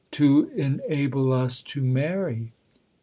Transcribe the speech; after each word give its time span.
"To 0.13 0.49
enable 0.55 1.31
us 1.31 1.61
to 1.61 1.83
marry." 1.83 2.53